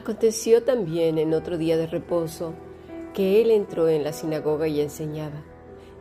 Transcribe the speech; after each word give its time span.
Aconteció 0.00 0.62
también 0.62 1.18
en 1.18 1.34
otro 1.34 1.58
día 1.58 1.76
de 1.76 1.86
reposo 1.86 2.54
que 3.12 3.42
él 3.42 3.50
entró 3.50 3.86
en 3.86 4.02
la 4.02 4.14
sinagoga 4.14 4.66
y 4.66 4.80
enseñaba. 4.80 5.42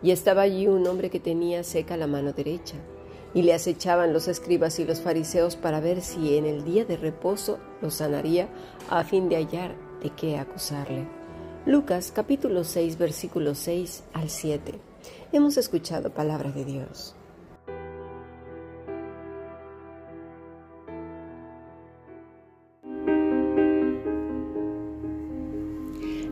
Y 0.01 0.11
estaba 0.11 0.43
allí 0.43 0.67
un 0.67 0.87
hombre 0.87 1.09
que 1.09 1.19
tenía 1.19 1.65
seca 1.65 1.97
la 1.97 2.07
mano 2.07 2.31
derecha. 2.31 2.77
Y 3.33 3.41
le 3.41 3.53
acechaban 3.53 4.13
los 4.13 4.29
escribas 4.29 4.79
y 4.79 4.85
los 4.85 5.01
fariseos 5.01 5.57
para 5.57 5.81
ver 5.81 5.99
si 5.99 6.37
en 6.37 6.45
el 6.45 6.63
día 6.63 6.85
de 6.85 6.95
reposo 6.95 7.59
lo 7.81 7.91
sanaría 7.91 8.47
a 8.89 9.03
fin 9.03 9.27
de 9.27 9.35
hallar 9.35 9.75
de 10.01 10.11
qué 10.11 10.37
acusarle. 10.37 11.05
Lucas 11.65 12.13
capítulo 12.15 12.63
6 12.63 12.97
versículos 12.97 13.57
6 13.57 14.05
al 14.13 14.29
7. 14.29 14.79
Hemos 15.33 15.57
escuchado 15.57 16.09
palabra 16.13 16.51
de 16.53 16.63
Dios. 16.63 17.18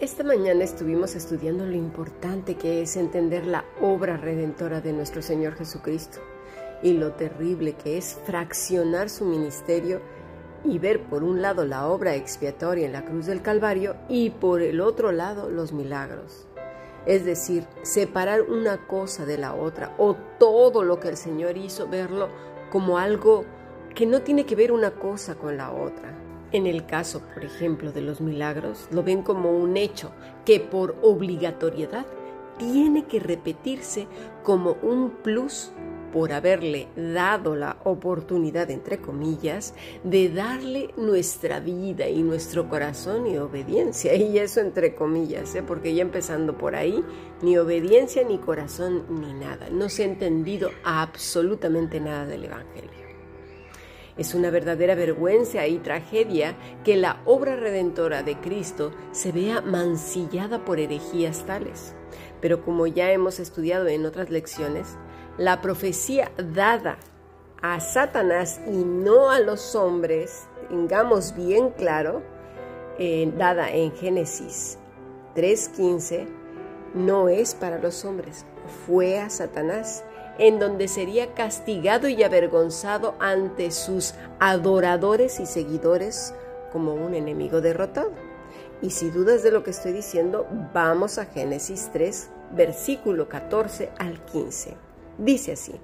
Esta 0.00 0.24
mañana 0.24 0.64
estuvimos 0.64 1.14
estudiando 1.14 1.66
lo 1.66 1.74
importante 1.74 2.54
que 2.54 2.80
es 2.80 2.96
entender 2.96 3.44
la 3.44 3.66
obra 3.82 4.16
redentora 4.16 4.80
de 4.80 4.94
nuestro 4.94 5.20
Señor 5.20 5.56
Jesucristo 5.56 6.20
y 6.82 6.94
lo 6.94 7.12
terrible 7.12 7.74
que 7.74 7.98
es 7.98 8.18
fraccionar 8.24 9.10
su 9.10 9.26
ministerio 9.26 10.00
y 10.64 10.78
ver 10.78 11.02
por 11.02 11.22
un 11.22 11.42
lado 11.42 11.66
la 11.66 11.86
obra 11.86 12.14
expiatoria 12.14 12.86
en 12.86 12.94
la 12.94 13.04
cruz 13.04 13.26
del 13.26 13.42
Calvario 13.42 13.94
y 14.08 14.30
por 14.30 14.62
el 14.62 14.80
otro 14.80 15.12
lado 15.12 15.50
los 15.50 15.74
milagros. 15.74 16.46
Es 17.04 17.26
decir, 17.26 17.66
separar 17.82 18.40
una 18.40 18.86
cosa 18.86 19.26
de 19.26 19.36
la 19.36 19.52
otra 19.52 19.94
o 19.98 20.16
todo 20.38 20.82
lo 20.82 20.98
que 20.98 21.08
el 21.08 21.18
Señor 21.18 21.58
hizo, 21.58 21.88
verlo 21.88 22.30
como 22.70 22.96
algo 22.96 23.44
que 23.94 24.06
no 24.06 24.22
tiene 24.22 24.46
que 24.46 24.56
ver 24.56 24.72
una 24.72 24.92
cosa 24.92 25.34
con 25.34 25.58
la 25.58 25.70
otra. 25.70 26.29
En 26.52 26.66
el 26.66 26.84
caso, 26.86 27.22
por 27.32 27.44
ejemplo, 27.44 27.92
de 27.92 28.02
los 28.02 28.20
milagros, 28.20 28.88
lo 28.90 29.02
ven 29.02 29.22
como 29.22 29.52
un 29.52 29.76
hecho 29.76 30.10
que 30.44 30.58
por 30.58 30.96
obligatoriedad 31.02 32.06
tiene 32.58 33.06
que 33.06 33.20
repetirse 33.20 34.06
como 34.42 34.76
un 34.82 35.10
plus 35.22 35.72
por 36.12 36.32
haberle 36.32 36.88
dado 36.96 37.54
la 37.54 37.76
oportunidad, 37.84 38.70
entre 38.70 38.98
comillas, 38.98 39.74
de 40.04 40.28
darle 40.28 40.90
nuestra 40.96 41.60
vida 41.60 42.08
y 42.08 42.22
nuestro 42.22 42.68
corazón 42.68 43.26
y 43.26 43.38
obediencia. 43.38 44.14
Y 44.14 44.38
eso 44.38 44.60
entre 44.60 44.94
comillas, 44.94 45.54
¿eh? 45.54 45.62
porque 45.62 45.94
ya 45.94 46.02
empezando 46.02 46.58
por 46.58 46.74
ahí, 46.74 47.04
ni 47.42 47.56
obediencia, 47.58 48.24
ni 48.24 48.38
corazón, 48.38 49.04
ni 49.08 49.32
nada. 49.32 49.70
No 49.70 49.88
se 49.88 50.02
ha 50.02 50.06
entendido 50.06 50.70
absolutamente 50.84 52.00
nada 52.00 52.26
del 52.26 52.44
Evangelio. 52.44 52.99
Es 54.16 54.34
una 54.34 54.50
verdadera 54.50 54.94
vergüenza 54.94 55.66
y 55.66 55.78
tragedia 55.78 56.56
que 56.84 56.96
la 56.96 57.20
obra 57.24 57.56
redentora 57.56 58.22
de 58.22 58.36
Cristo 58.40 58.92
se 59.12 59.32
vea 59.32 59.60
mancillada 59.60 60.64
por 60.64 60.78
herejías 60.78 61.44
tales. 61.46 61.94
Pero 62.40 62.64
como 62.64 62.86
ya 62.86 63.10
hemos 63.12 63.38
estudiado 63.38 63.86
en 63.88 64.06
otras 64.06 64.30
lecciones, 64.30 64.96
la 65.38 65.60
profecía 65.60 66.30
dada 66.36 66.98
a 67.62 67.80
Satanás 67.80 68.60
y 68.66 68.84
no 68.84 69.30
a 69.30 69.40
los 69.40 69.74
hombres, 69.74 70.46
tengamos 70.68 71.34
bien 71.34 71.70
claro, 71.70 72.22
eh, 72.98 73.32
dada 73.36 73.70
en 73.70 73.92
Génesis 73.92 74.78
3.15, 75.34 76.26
no 76.94 77.28
es 77.28 77.54
para 77.54 77.78
los 77.78 78.04
hombres, 78.04 78.44
fue 78.86 79.18
a 79.18 79.30
Satanás, 79.30 80.04
en 80.40 80.58
donde 80.58 80.88
sería 80.88 81.34
castigado 81.34 82.08
y 82.08 82.22
avergonzado 82.22 83.14
ante 83.20 83.70
sus 83.70 84.14
adoradores 84.40 85.38
y 85.38 85.44
seguidores 85.44 86.34
como 86.72 86.94
un 86.94 87.14
enemigo 87.14 87.60
derrotado. 87.60 88.10
Y 88.80 88.90
si 88.90 89.10
dudas 89.10 89.42
de 89.42 89.50
lo 89.50 89.62
que 89.62 89.70
estoy 89.70 89.92
diciendo, 89.92 90.46
vamos 90.72 91.18
a 91.18 91.26
Génesis 91.26 91.90
3, 91.92 92.30
versículo 92.56 93.28
14 93.28 93.90
al 93.98 94.24
15. 94.24 94.76
Dice 95.18 95.52
así, 95.52 95.74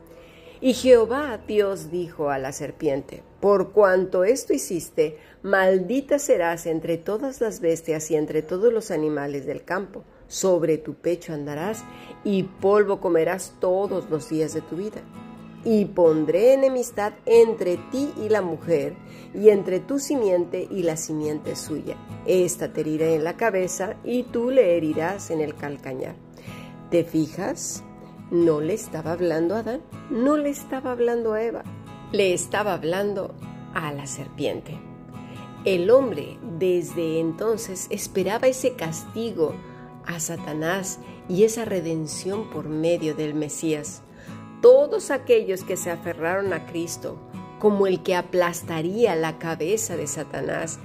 y 0.62 0.72
Jehová 0.72 1.38
Dios 1.46 1.90
dijo 1.90 2.30
a 2.30 2.38
la 2.38 2.50
serpiente, 2.52 3.22
por 3.40 3.72
cuanto 3.72 4.24
esto 4.24 4.54
hiciste, 4.54 5.18
maldita 5.42 6.18
serás 6.18 6.64
entre 6.64 6.96
todas 6.96 7.42
las 7.42 7.60
bestias 7.60 8.10
y 8.10 8.16
entre 8.16 8.40
todos 8.40 8.72
los 8.72 8.90
animales 8.90 9.44
del 9.44 9.64
campo. 9.64 10.02
Sobre 10.28 10.78
tu 10.78 10.94
pecho 10.94 11.32
andarás 11.32 11.84
y 12.24 12.44
polvo 12.44 13.00
comerás 13.00 13.54
todos 13.60 14.10
los 14.10 14.28
días 14.28 14.54
de 14.54 14.62
tu 14.62 14.76
vida. 14.76 15.00
Y 15.64 15.86
pondré 15.86 16.54
enemistad 16.54 17.14
entre 17.26 17.76
ti 17.90 18.12
y 18.24 18.28
la 18.28 18.40
mujer, 18.40 18.94
y 19.34 19.48
entre 19.48 19.80
tu 19.80 19.98
simiente 19.98 20.68
y 20.70 20.84
la 20.84 20.96
simiente 20.96 21.56
suya. 21.56 21.96
Esta 22.24 22.72
te 22.72 22.82
herirá 22.82 23.08
en 23.08 23.24
la 23.24 23.36
cabeza 23.36 23.96
y 24.04 24.22
tú 24.24 24.50
le 24.50 24.76
herirás 24.76 25.30
en 25.30 25.40
el 25.40 25.56
calcañar. 25.56 26.14
¿Te 26.90 27.02
fijas? 27.02 27.82
no 28.30 28.60
le 28.60 28.74
estaba 28.74 29.12
hablando 29.12 29.54
a 29.54 29.60
Adán, 29.60 29.82
no 30.10 30.36
le 30.36 30.50
estaba 30.50 30.92
hablando 30.92 31.32
a 31.32 31.42
Eva, 31.42 31.62
le 32.12 32.34
estaba 32.34 32.74
hablando 32.74 33.34
a 33.74 33.92
la 33.92 34.06
serpiente. 34.06 34.78
El 35.64 35.90
hombre 35.90 36.38
desde 36.58 37.20
entonces 37.20 37.86
esperaba 37.90 38.46
ese 38.46 38.74
castigo 38.74 39.54
a 40.06 40.20
Satanás 40.20 40.98
y 41.28 41.44
esa 41.44 41.64
redención 41.64 42.50
por 42.50 42.68
medio 42.68 43.14
del 43.14 43.34
Mesías. 43.34 44.02
Todos 44.62 45.10
aquellos 45.10 45.64
que 45.64 45.76
se 45.76 45.90
aferraron 45.90 46.52
a 46.52 46.66
Cristo 46.66 47.18
como 47.58 47.86
el 47.86 48.02
que 48.02 48.14
aplastaría 48.14 49.16
la 49.16 49.38
cabeza 49.38 49.96
de 49.96 50.06
Satanás, 50.06 50.78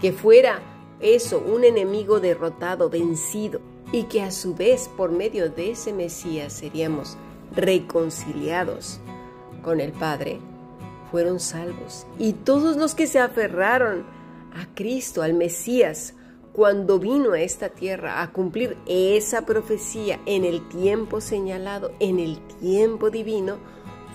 que 0.00 0.12
fuera 0.12 0.60
eso, 1.00 1.38
un 1.38 1.64
enemigo 1.64 2.20
derrotado, 2.20 2.90
vencido, 2.90 3.60
y 3.92 4.04
que 4.04 4.22
a 4.22 4.30
su 4.30 4.54
vez 4.54 4.90
por 4.96 5.12
medio 5.12 5.48
de 5.50 5.70
ese 5.70 5.92
Mesías 5.92 6.52
seríamos 6.52 7.16
reconciliados 7.54 9.00
con 9.62 9.80
el 9.80 9.92
Padre, 9.92 10.40
fueron 11.10 11.38
salvos. 11.38 12.06
Y 12.18 12.32
todos 12.32 12.76
los 12.76 12.94
que 12.94 13.06
se 13.06 13.20
aferraron 13.20 14.04
a 14.54 14.66
Cristo, 14.74 15.22
al 15.22 15.34
Mesías, 15.34 16.14
cuando 16.56 16.98
vino 16.98 17.34
a 17.34 17.40
esta 17.42 17.68
tierra 17.68 18.22
a 18.22 18.32
cumplir 18.32 18.78
esa 18.86 19.44
profecía 19.44 20.18
en 20.24 20.42
el 20.46 20.66
tiempo 20.70 21.20
señalado, 21.20 21.92
en 22.00 22.18
el 22.18 22.38
tiempo 22.60 23.10
divino, 23.10 23.58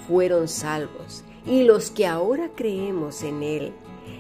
fueron 0.08 0.48
salvos. 0.48 1.24
Y 1.46 1.66
los 1.66 1.92
que 1.92 2.08
ahora 2.08 2.50
creemos 2.56 3.22
en 3.22 3.44
Él, 3.44 3.74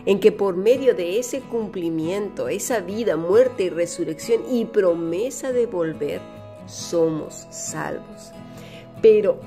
en 0.05 0.19
que 0.19 0.31
por 0.31 0.55
medio 0.55 0.93
de 0.93 1.17
ese 1.17 1.39
cumplimiento, 1.39 2.47
esa 2.47 2.79
vida, 2.81 3.17
muerte 3.17 3.63
y 3.63 3.69
resurrección 3.69 4.43
y 4.51 4.65
promesa 4.65 5.51
de 5.51 5.65
volver, 5.65 6.21
somos 6.67 7.47
salvos. 7.49 8.33
Pero 9.01 9.39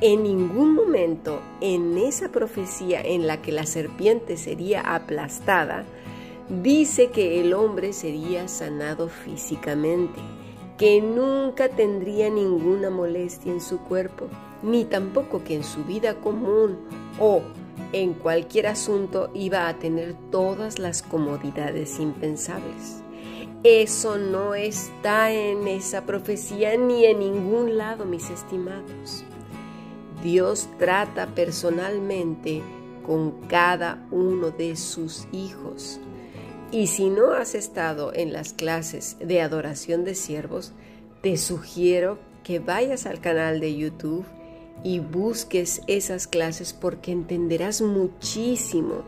en 0.00 0.22
ningún 0.22 0.74
momento 0.74 1.42
en 1.60 1.98
esa 1.98 2.30
profecía 2.30 3.02
en 3.02 3.26
la 3.26 3.42
que 3.42 3.52
la 3.52 3.66
serpiente 3.66 4.38
sería 4.38 4.80
aplastada, 4.80 5.84
dice 6.48 7.10
que 7.10 7.40
el 7.40 7.54
hombre 7.54 7.92
sería 7.92 8.48
sanado 8.48 9.08
físicamente, 9.08 10.20
que 10.76 11.00
nunca 11.00 11.68
tendría 11.68 12.30
ninguna 12.30 12.90
molestia 12.90 13.52
en 13.52 13.60
su 13.60 13.78
cuerpo, 13.80 14.26
ni 14.62 14.84
tampoco 14.84 15.44
que 15.44 15.54
en 15.54 15.64
su 15.64 15.84
vida 15.84 16.14
común 16.14 16.78
o 17.18 17.42
en 17.92 18.14
cualquier 18.14 18.66
asunto 18.68 19.30
iba 19.34 19.68
a 19.68 19.78
tener 19.78 20.14
todas 20.30 20.78
las 20.78 21.02
comodidades 21.02 21.98
impensables. 21.98 23.02
Eso 23.64 24.18
no 24.18 24.54
está 24.54 25.30
en 25.32 25.68
esa 25.68 26.04
profecía 26.04 26.76
ni 26.76 27.04
en 27.04 27.20
ningún 27.20 27.78
lado, 27.78 28.04
mis 28.04 28.28
estimados. 28.28 29.24
Dios 30.22 30.68
trata 30.78 31.26
personalmente 31.28 32.62
con 33.06 33.32
cada 33.48 34.04
uno 34.10 34.50
de 34.50 34.74
sus 34.76 35.26
hijos. 35.32 36.00
Y 36.72 36.86
si 36.86 37.10
no 37.10 37.32
has 37.32 37.54
estado 37.54 38.14
en 38.14 38.32
las 38.32 38.54
clases 38.54 39.18
de 39.20 39.42
adoración 39.42 40.04
de 40.04 40.14
siervos, 40.14 40.72
te 41.20 41.36
sugiero 41.36 42.18
que 42.44 42.60
vayas 42.60 43.04
al 43.04 43.20
canal 43.20 43.60
de 43.60 43.76
YouTube 43.76 44.24
y 44.82 44.98
busques 44.98 45.82
esas 45.86 46.26
clases 46.26 46.72
porque 46.72 47.12
entenderás 47.12 47.82
muchísimo 47.82 49.04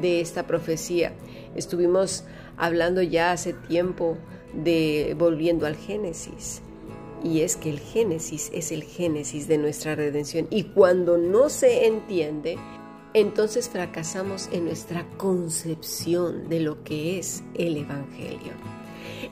de 0.00 0.22
esta 0.22 0.46
profecía. 0.46 1.12
Estuvimos 1.54 2.24
hablando 2.56 3.02
ya 3.02 3.32
hace 3.32 3.52
tiempo 3.52 4.16
de 4.54 5.14
volviendo 5.18 5.66
al 5.66 5.76
Génesis. 5.76 6.62
Y 7.22 7.42
es 7.42 7.56
que 7.56 7.68
el 7.68 7.78
Génesis 7.78 8.50
es 8.54 8.72
el 8.72 8.84
Génesis 8.84 9.48
de 9.48 9.58
nuestra 9.58 9.94
redención. 9.94 10.46
Y 10.48 10.64
cuando 10.64 11.18
no 11.18 11.50
se 11.50 11.86
entiende, 11.86 12.56
entonces 13.14 13.68
fracasamos 13.68 14.48
en 14.52 14.64
nuestra 14.64 15.06
concepción 15.16 16.48
de 16.48 16.60
lo 16.60 16.82
que 16.82 17.18
es 17.18 17.42
el 17.54 17.76
Evangelio. 17.76 18.52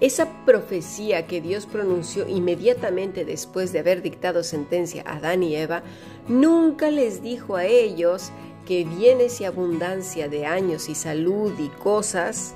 Esa 0.00 0.44
profecía 0.44 1.26
que 1.26 1.40
Dios 1.40 1.66
pronunció 1.66 2.28
inmediatamente 2.28 3.24
después 3.24 3.72
de 3.72 3.80
haber 3.80 4.02
dictado 4.02 4.42
sentencia 4.42 5.02
a 5.06 5.16
Adán 5.16 5.42
y 5.42 5.56
Eva, 5.56 5.82
nunca 6.28 6.90
les 6.90 7.22
dijo 7.22 7.56
a 7.56 7.64
ellos 7.64 8.30
que 8.66 8.84
bienes 8.84 9.40
y 9.40 9.44
abundancia 9.44 10.28
de 10.28 10.46
años 10.46 10.88
y 10.88 10.94
salud 10.94 11.52
y 11.58 11.68
cosas 11.68 12.54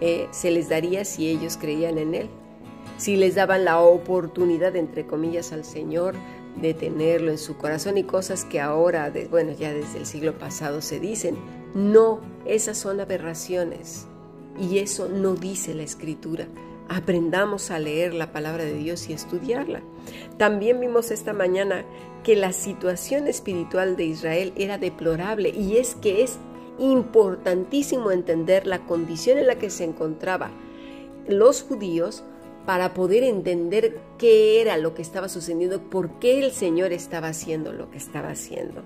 eh, 0.00 0.26
se 0.30 0.50
les 0.50 0.68
daría 0.68 1.04
si 1.04 1.28
ellos 1.28 1.56
creían 1.56 1.98
en 1.98 2.14
Él, 2.14 2.28
si 2.96 3.16
les 3.16 3.34
daban 3.34 3.64
la 3.64 3.80
oportunidad, 3.80 4.74
entre 4.74 5.06
comillas, 5.06 5.52
al 5.52 5.64
Señor 5.64 6.14
de 6.56 6.74
tenerlo 6.74 7.30
en 7.30 7.38
su 7.38 7.56
corazón 7.56 7.98
y 7.98 8.04
cosas 8.04 8.44
que 8.44 8.60
ahora, 8.60 9.12
bueno, 9.30 9.52
ya 9.52 9.72
desde 9.72 9.98
el 9.98 10.06
siglo 10.06 10.38
pasado 10.38 10.82
se 10.82 11.00
dicen. 11.00 11.36
No, 11.74 12.20
esas 12.44 12.76
son 12.76 13.00
aberraciones 13.00 14.06
y 14.60 14.78
eso 14.78 15.08
no 15.08 15.34
dice 15.34 15.74
la 15.74 15.82
Escritura. 15.82 16.46
Aprendamos 16.88 17.70
a 17.70 17.78
leer 17.78 18.12
la 18.12 18.32
palabra 18.32 18.64
de 18.64 18.74
Dios 18.74 19.08
y 19.08 19.14
estudiarla. 19.14 19.82
También 20.36 20.80
vimos 20.80 21.10
esta 21.10 21.32
mañana 21.32 21.86
que 22.22 22.36
la 22.36 22.52
situación 22.52 23.26
espiritual 23.26 23.96
de 23.96 24.04
Israel 24.04 24.52
era 24.56 24.76
deplorable 24.76 25.48
y 25.48 25.78
es 25.78 25.94
que 25.94 26.22
es 26.22 26.38
importantísimo 26.78 28.10
entender 28.10 28.66
la 28.66 28.84
condición 28.84 29.38
en 29.38 29.46
la 29.46 29.56
que 29.56 29.70
se 29.70 29.84
encontraba 29.84 30.50
los 31.28 31.62
judíos 31.62 32.24
para 32.66 32.94
poder 32.94 33.24
entender 33.24 33.98
qué 34.18 34.60
era 34.60 34.76
lo 34.76 34.94
que 34.94 35.02
estaba 35.02 35.28
sucediendo, 35.28 35.90
por 35.90 36.18
qué 36.18 36.44
el 36.44 36.52
Señor 36.52 36.92
estaba 36.92 37.28
haciendo 37.28 37.72
lo 37.72 37.90
que 37.90 37.98
estaba 37.98 38.30
haciendo. 38.30 38.82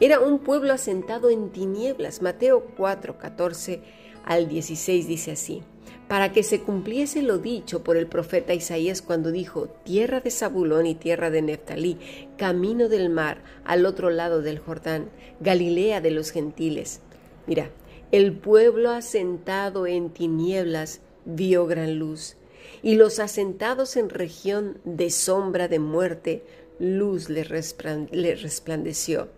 Era 0.00 0.20
un 0.20 0.38
pueblo 0.40 0.72
asentado 0.72 1.30
en 1.30 1.50
tinieblas. 1.50 2.22
Mateo 2.22 2.66
4, 2.76 3.18
14 3.18 3.80
al 4.24 4.48
16 4.48 5.06
dice 5.06 5.32
así, 5.32 5.62
para 6.08 6.32
que 6.32 6.42
se 6.42 6.60
cumpliese 6.60 7.22
lo 7.22 7.38
dicho 7.38 7.82
por 7.82 7.96
el 7.96 8.06
profeta 8.06 8.54
Isaías 8.54 9.02
cuando 9.02 9.30
dijo, 9.30 9.68
tierra 9.84 10.20
de 10.20 10.30
Zabulón 10.30 10.86
y 10.86 10.94
tierra 10.94 11.30
de 11.30 11.42
Neftalí, 11.42 11.98
camino 12.36 12.88
del 12.88 13.08
mar, 13.08 13.42
al 13.64 13.86
otro 13.86 14.10
lado 14.10 14.42
del 14.42 14.58
Jordán, 14.58 15.10
Galilea 15.40 16.00
de 16.00 16.10
los 16.10 16.30
gentiles. 16.30 17.00
Mira, 17.46 17.70
el 18.10 18.34
pueblo 18.34 18.90
asentado 18.90 19.86
en 19.86 20.10
tinieblas 20.10 21.00
vio 21.24 21.66
gran 21.66 21.98
luz, 21.98 22.36
y 22.82 22.96
los 22.96 23.20
asentados 23.20 23.96
en 23.96 24.10
región 24.10 24.78
de 24.84 25.10
sombra 25.10 25.68
de 25.68 25.78
muerte, 25.78 26.44
luz 26.78 27.28
le, 27.28 27.44
resplandeció. 27.44 29.28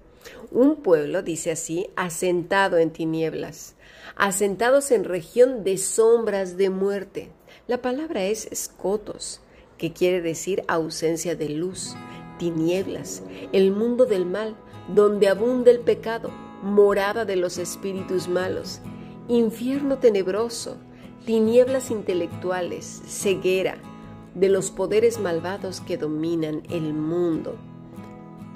Un 0.50 0.76
pueblo, 0.76 1.22
dice 1.22 1.50
así, 1.50 1.88
asentado 1.94 2.78
en 2.78 2.90
tinieblas, 2.90 3.74
asentados 4.16 4.90
en 4.90 5.04
región 5.04 5.62
de 5.62 5.76
sombras 5.76 6.56
de 6.56 6.70
muerte. 6.70 7.28
La 7.66 7.82
palabra 7.82 8.24
es 8.24 8.46
escotos, 8.46 9.40
que 9.76 9.92
quiere 9.92 10.22
decir 10.22 10.64
ausencia 10.66 11.36
de 11.36 11.50
luz, 11.50 11.94
tinieblas, 12.38 13.22
el 13.52 13.70
mundo 13.70 14.06
del 14.06 14.24
mal, 14.24 14.56
donde 14.88 15.28
abunda 15.28 15.70
el 15.70 15.80
pecado, 15.80 16.30
morada 16.62 17.24
de 17.24 17.36
los 17.36 17.58
espíritus 17.58 18.28
malos, 18.28 18.80
infierno 19.28 19.98
tenebroso, 19.98 20.78
tinieblas 21.24 21.90
intelectuales, 21.90 23.02
ceguera 23.06 23.76
de 24.34 24.48
los 24.48 24.70
poderes 24.70 25.18
malvados 25.20 25.80
que 25.80 25.96
dominan 25.96 26.62
el 26.70 26.92
mundo. 26.92 27.54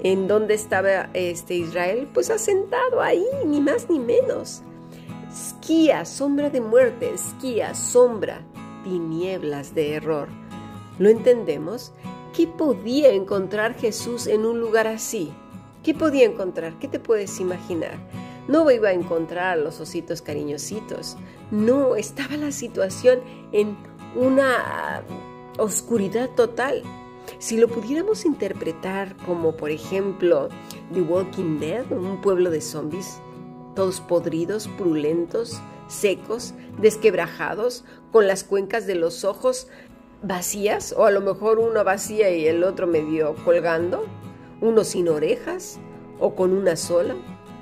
¿En 0.01 0.27
dónde 0.27 0.53
estaba 0.53 1.09
este 1.13 1.55
Israel? 1.55 2.07
Pues 2.13 2.29
asentado 2.29 3.01
ahí, 3.01 3.25
ni 3.45 3.59
más 3.59 3.89
ni 3.89 3.99
menos. 3.99 4.61
Esquía, 5.31 6.05
sombra 6.05 6.49
de 6.49 6.61
muerte, 6.61 7.11
esquía, 7.13 7.73
sombra, 7.73 8.41
tinieblas 8.83 9.73
de 9.73 9.95
error. 9.95 10.29
¿Lo 10.99 11.09
entendemos? 11.09 11.91
¿Qué 12.35 12.45
podía 12.45 13.09
encontrar 13.09 13.73
Jesús 13.73 14.27
en 14.27 14.45
un 14.45 14.59
lugar 14.59 14.87
así? 14.87 15.31
¿Qué 15.83 15.93
podía 15.93 16.25
encontrar? 16.25 16.77
¿Qué 16.79 16.87
te 16.87 16.99
puedes 16.99 17.39
imaginar? 17.39 17.97
No 18.49 18.71
iba 18.71 18.89
a 18.89 18.93
encontrar 18.93 19.59
los 19.59 19.79
ositos 19.79 20.23
cariñositos. 20.23 21.17
No, 21.51 21.95
estaba 21.95 22.35
la 22.35 22.51
situación 22.51 23.19
en 23.51 23.77
una 24.15 25.03
oscuridad 25.59 26.31
total. 26.31 26.81
Si 27.37 27.57
lo 27.57 27.67
pudiéramos 27.67 28.25
interpretar 28.25 29.15
como, 29.17 29.55
por 29.55 29.69
ejemplo, 29.69 30.49
The 30.95 31.01
Walking 31.01 31.59
Dead, 31.59 31.91
un 31.91 32.21
pueblo 32.21 32.49
de 32.49 32.61
zombies, 32.61 33.21
todos 33.75 34.01
podridos, 34.01 34.67
purulentos, 34.67 35.61
secos, 35.87 36.55
desquebrajados, 36.81 37.85
con 38.11 38.25
las 38.25 38.43
cuencas 38.43 38.87
de 38.87 38.95
los 38.95 39.25
ojos 39.25 39.67
vacías, 40.23 40.95
o 40.97 41.05
a 41.05 41.11
lo 41.11 41.21
mejor 41.21 41.59
uno 41.59 41.83
vacía 41.83 42.31
y 42.31 42.47
el 42.47 42.63
otro 42.63 42.87
medio 42.87 43.35
colgando, 43.45 44.05
uno 44.59 44.83
sin 44.83 45.07
orejas 45.07 45.79
o 46.19 46.33
con 46.33 46.51
una 46.51 46.75
sola, 46.75 47.13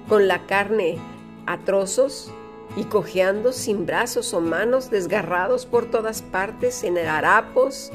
con 0.07 0.27
la 0.27 0.45
carne 0.45 0.97
a 1.45 1.57
trozos 1.59 2.31
y 2.75 2.83
cojeando 2.85 3.51
sin 3.53 3.85
brazos 3.85 4.33
o 4.33 4.41
manos, 4.41 4.89
desgarrados 4.89 5.65
por 5.65 5.89
todas 5.89 6.21
partes, 6.21 6.83
en 6.83 6.97
harapos. 6.97 7.91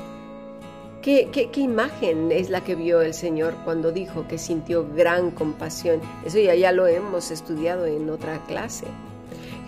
¿Qué, 1.02 1.30
qué, 1.32 1.50
qué 1.50 1.60
imagen 1.60 2.30
es 2.30 2.48
la 2.48 2.62
que 2.62 2.74
vio 2.74 3.00
el 3.00 3.12
Señor 3.12 3.54
cuando 3.64 3.90
dijo 3.92 4.26
que 4.28 4.38
sintió 4.38 4.86
gran 4.94 5.30
compasión? 5.30 6.00
Eso 6.24 6.38
ya, 6.38 6.54
ya 6.54 6.72
lo 6.72 6.86
hemos 6.86 7.30
estudiado 7.30 7.86
en 7.86 8.08
otra 8.08 8.38
clase. 8.46 8.86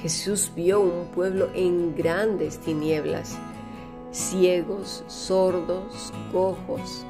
Jesús 0.01 0.53
vio 0.55 0.81
un 0.81 1.07
pueblo 1.15 1.49
en 1.55 1.97
grandes 1.97 2.59
tinieblas, 2.59 3.37
ciegos, 4.13 5.03
sordos, 5.07 6.13
cojos, 6.31 7.05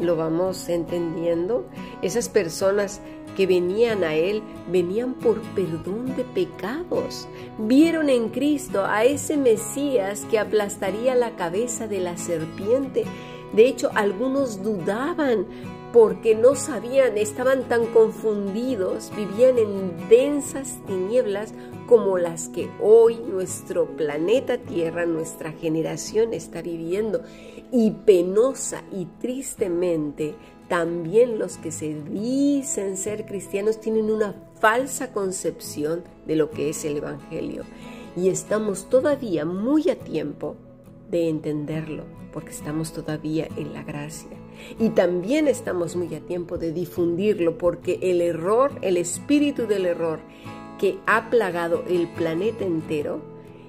lo 0.00 0.16
vamos 0.16 0.68
entendiendo. 0.68 1.66
Esas 2.00 2.28
personas 2.28 3.00
que 3.38 3.46
venían 3.46 4.02
a 4.02 4.16
Él 4.16 4.42
venían 4.68 5.14
por 5.14 5.40
perdón 5.54 6.16
de 6.16 6.24
pecados. 6.24 7.28
Vieron 7.56 8.10
en 8.10 8.30
Cristo 8.30 8.84
a 8.84 9.04
ese 9.04 9.36
Mesías 9.36 10.26
que 10.28 10.40
aplastaría 10.40 11.14
la 11.14 11.36
cabeza 11.36 11.86
de 11.86 12.00
la 12.00 12.16
serpiente. 12.16 13.04
De 13.52 13.68
hecho, 13.68 13.92
algunos 13.94 14.64
dudaban 14.64 15.46
porque 15.92 16.34
no 16.34 16.56
sabían, 16.56 17.16
estaban 17.16 17.62
tan 17.68 17.86
confundidos, 17.86 19.12
vivían 19.16 19.56
en 19.56 20.08
densas 20.08 20.80
tinieblas 20.88 21.54
como 21.88 22.18
las 22.18 22.50
que 22.50 22.68
hoy 22.80 23.16
nuestro 23.16 23.86
planeta 23.96 24.58
Tierra, 24.58 25.06
nuestra 25.06 25.52
generación 25.52 26.34
está 26.34 26.60
viviendo. 26.60 27.22
Y 27.72 27.90
penosa 27.90 28.82
y 28.92 29.06
tristemente, 29.20 30.34
también 30.68 31.38
los 31.38 31.56
que 31.56 31.72
se 31.72 31.94
dicen 31.94 32.96
ser 32.96 33.24
cristianos 33.24 33.80
tienen 33.80 34.10
una 34.10 34.34
falsa 34.60 35.12
concepción 35.12 36.04
de 36.26 36.36
lo 36.36 36.50
que 36.50 36.68
es 36.68 36.84
el 36.84 36.98
Evangelio. 36.98 37.64
Y 38.16 38.28
estamos 38.28 38.90
todavía 38.90 39.46
muy 39.46 39.88
a 39.88 39.98
tiempo 39.98 40.56
de 41.10 41.30
entenderlo, 41.30 42.04
porque 42.32 42.50
estamos 42.50 42.92
todavía 42.92 43.48
en 43.56 43.72
la 43.72 43.82
gracia. 43.82 44.36
Y 44.78 44.90
también 44.90 45.48
estamos 45.48 45.96
muy 45.96 46.14
a 46.14 46.20
tiempo 46.20 46.58
de 46.58 46.72
difundirlo, 46.72 47.56
porque 47.56 47.98
el 48.02 48.20
error, 48.20 48.72
el 48.82 48.98
espíritu 48.98 49.66
del 49.66 49.86
error 49.86 50.20
que 50.78 50.98
ha 51.06 51.30
plagado 51.30 51.84
el 51.88 52.08
planeta 52.08 52.64
entero, 52.64 53.20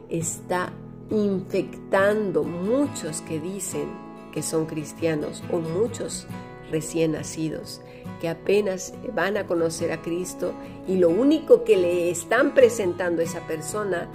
está 0.09 0.71
infectando 1.09 2.43
muchos 2.43 3.21
que 3.21 3.39
dicen 3.39 3.89
que 4.31 4.43
son 4.43 4.65
cristianos 4.65 5.43
o 5.51 5.59
muchos 5.59 6.27
recién 6.71 7.13
nacidos 7.13 7.81
que 8.19 8.29
apenas 8.29 8.93
van 9.15 9.37
a 9.37 9.47
conocer 9.47 9.91
a 9.91 10.01
Cristo 10.01 10.53
y 10.87 10.97
lo 10.97 11.09
único 11.09 11.63
que 11.63 11.77
le 11.77 12.09
están 12.09 12.53
presentando 12.53 13.21
a 13.21 13.25
esa 13.25 13.41
persona 13.47 14.07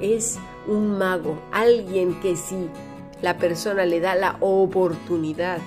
es 0.00 0.38
un 0.66 0.98
mago, 0.98 1.40
alguien 1.52 2.20
que 2.20 2.36
si 2.36 2.68
la 3.22 3.38
persona 3.38 3.86
le 3.86 4.00
da 4.00 4.14
la 4.14 4.36
oportunidad 4.40 5.58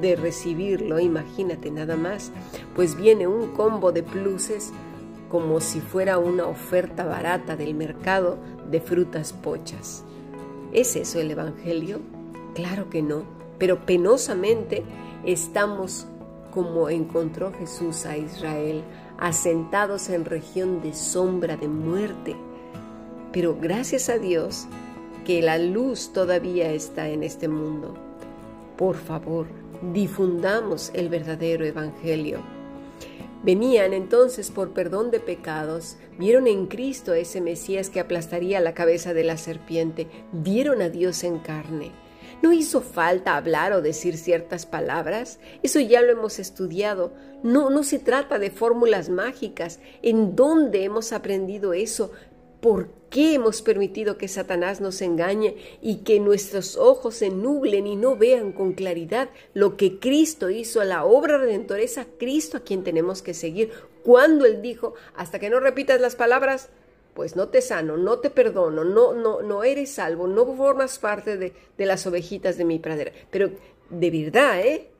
de 0.00 0.16
recibirlo, 0.16 0.98
imagínate 0.98 1.70
nada 1.70 1.96
más, 1.96 2.32
pues 2.74 2.96
viene 2.96 3.26
un 3.26 3.52
combo 3.52 3.92
de 3.92 4.02
pluses 4.02 4.72
como 5.28 5.60
si 5.60 5.80
fuera 5.80 6.18
una 6.18 6.46
oferta 6.46 7.04
barata 7.04 7.56
del 7.56 7.74
mercado 7.74 8.38
de 8.70 8.80
frutas 8.80 9.32
pochas. 9.32 10.04
¿Es 10.72 10.96
eso 10.96 11.20
el 11.20 11.30
Evangelio? 11.30 12.00
Claro 12.54 12.88
que 12.90 13.02
no. 13.02 13.24
pero 13.58 13.86
penosamente 13.86 14.82
estamos 15.24 16.06
como 16.52 16.88
encontró 16.88 17.52
Jesús 17.52 18.06
a 18.06 18.16
Israel, 18.16 18.82
asentados 19.18 20.08
en 20.08 20.24
región 20.24 20.80
de 20.82 20.94
sombra 20.94 21.56
de 21.56 21.68
muerte. 21.68 22.36
Pero 23.32 23.56
gracias 23.60 24.08
a 24.08 24.18
Dios 24.18 24.66
que 25.24 25.42
la 25.42 25.58
luz 25.58 26.12
todavía 26.12 26.72
está 26.72 27.08
en 27.08 27.22
este 27.22 27.48
mundo. 27.48 27.94
Por 28.76 28.96
favor, 28.96 29.46
difundamos 29.92 30.90
el 30.94 31.08
verdadero 31.08 31.64
Evangelio. 31.64 32.40
Venían 33.46 33.92
entonces 33.92 34.50
por 34.50 34.72
perdón 34.72 35.12
de 35.12 35.20
pecados, 35.20 35.98
vieron 36.18 36.48
en 36.48 36.66
Cristo 36.66 37.12
a 37.12 37.18
ese 37.18 37.40
Mesías 37.40 37.90
que 37.90 38.00
aplastaría 38.00 38.58
la 38.58 38.74
cabeza 38.74 39.14
de 39.14 39.22
la 39.22 39.36
serpiente, 39.36 40.08
vieron 40.32 40.82
a 40.82 40.88
Dios 40.88 41.22
en 41.22 41.38
carne. 41.38 41.92
No 42.42 42.52
hizo 42.52 42.80
falta 42.80 43.36
hablar 43.36 43.72
o 43.72 43.82
decir 43.82 44.18
ciertas 44.18 44.66
palabras, 44.66 45.38
eso 45.62 45.78
ya 45.78 46.02
lo 46.02 46.10
hemos 46.10 46.40
estudiado. 46.40 47.12
No, 47.44 47.70
no 47.70 47.84
se 47.84 48.00
trata 48.00 48.40
de 48.40 48.50
fórmulas 48.50 49.10
mágicas. 49.10 49.78
¿En 50.02 50.34
dónde 50.34 50.82
hemos 50.82 51.12
aprendido 51.12 51.72
eso? 51.72 52.10
¿Por 52.66 52.88
qué 53.10 53.34
hemos 53.34 53.62
permitido 53.62 54.18
que 54.18 54.26
Satanás 54.26 54.80
nos 54.80 55.00
engañe 55.00 55.54
y 55.80 55.98
que 55.98 56.18
nuestros 56.18 56.76
ojos 56.76 57.14
se 57.14 57.30
nublen 57.30 57.86
y 57.86 57.94
no 57.94 58.16
vean 58.16 58.50
con 58.50 58.72
claridad 58.72 59.30
lo 59.54 59.76
que 59.76 60.00
Cristo 60.00 60.50
hizo, 60.50 60.82
la 60.82 61.04
obra 61.04 61.38
redentora? 61.38 61.80
Es 61.80 61.96
a 61.96 62.06
Cristo 62.18 62.56
a 62.56 62.64
quien 62.64 62.82
tenemos 62.82 63.22
que 63.22 63.34
seguir. 63.34 63.70
Cuando 64.02 64.46
Él 64.46 64.62
dijo, 64.62 64.94
hasta 65.14 65.38
que 65.38 65.48
no 65.48 65.60
repitas 65.60 66.00
las 66.00 66.16
palabras, 66.16 66.68
pues 67.14 67.36
no 67.36 67.50
te 67.50 67.62
sano, 67.62 67.96
no 67.98 68.18
te 68.18 68.30
perdono, 68.30 68.82
no, 68.82 69.12
no, 69.12 69.42
no 69.42 69.62
eres 69.62 69.92
salvo, 69.92 70.26
no 70.26 70.44
formas 70.56 70.98
parte 70.98 71.36
de, 71.36 71.52
de 71.78 71.86
las 71.86 72.04
ovejitas 72.04 72.58
de 72.58 72.64
mi 72.64 72.80
pradera. 72.80 73.12
Pero 73.30 73.48
de 73.90 74.10
verdad, 74.10 74.58
¿eh? 74.58 74.90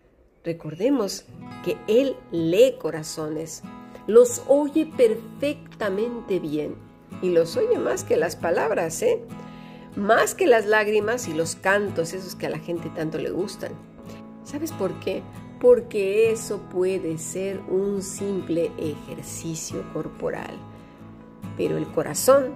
Recordemos 0.45 1.25
que 1.65 1.77
Él 1.89 2.15
lee 2.31 2.77
corazones, 2.79 3.65
los 4.07 4.43
oye 4.47 4.89
perfectamente 4.97 6.39
bien 6.39 6.86
y 7.23 7.31
los 7.31 7.57
oye 7.57 7.79
más 7.79 8.05
que 8.05 8.17
las 8.17 8.37
palabras, 8.37 9.03
¿eh? 9.03 9.21
Más 9.97 10.35
que 10.35 10.47
las 10.47 10.67
lágrimas 10.67 11.29
y 11.29 11.35
los 11.35 11.57
cantos, 11.57 12.13
esos 12.13 12.35
que 12.35 12.47
a 12.47 12.51
la 12.51 12.59
gente 12.59 12.91
tanto 12.95 13.19
le 13.19 13.31
gustan. 13.31 13.73
¿Sabes 14.45 14.73
por 14.73 14.99
qué? 15.01 15.23
Porque 15.61 16.31
eso 16.31 16.59
puede 16.71 17.19
ser 17.19 17.61
un 17.69 18.03
simple 18.03 18.71
ejercicio 18.79 19.83
corporal 19.93 20.55
pero 21.57 21.77
el 21.77 21.87
corazón, 21.87 22.55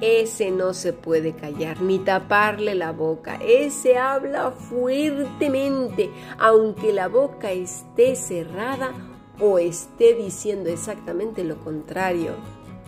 ese 0.00 0.50
no 0.50 0.74
se 0.74 0.92
puede 0.92 1.34
callar 1.34 1.80
ni 1.80 1.98
taparle 1.98 2.74
la 2.74 2.92
boca. 2.92 3.36
Ese 3.36 3.96
habla 3.96 4.50
fuertemente, 4.50 6.10
aunque 6.38 6.92
la 6.92 7.08
boca 7.08 7.52
esté 7.52 8.16
cerrada 8.16 8.92
o 9.40 9.58
esté 9.58 10.14
diciendo 10.14 10.68
exactamente 10.68 11.44
lo 11.44 11.58
contrario 11.58 12.32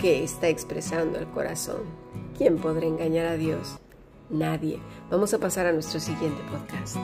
que 0.01 0.25
está 0.25 0.49
expresando 0.49 1.19
el 1.19 1.27
corazón. 1.27 1.83
¿Quién 2.37 2.57
podrá 2.57 2.87
engañar 2.87 3.27
a 3.27 3.37
Dios? 3.37 3.79
Nadie. 4.31 4.81
Vamos 5.11 5.35
a 5.35 5.39
pasar 5.39 5.67
a 5.67 5.73
nuestro 5.73 6.01
siguiente 6.01 6.43
podcast. 6.51 6.97